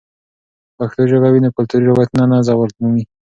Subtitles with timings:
[0.67, 3.03] که پښتو ژبه وي، نو کلتوري روایتونه نه زوال مومي.